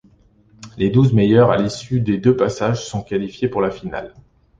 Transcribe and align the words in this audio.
Les 0.77 0.89
douze 0.89 1.13
meilleurs 1.13 1.51
à 1.51 1.57
l'issue 1.61 2.01
des 2.01 2.17
deux 2.17 2.35
passages 2.35 2.83
sont 2.83 3.03
qualifiés 3.03 3.49
pour 3.49 3.61
la 3.61 3.69
finale. 3.69 4.15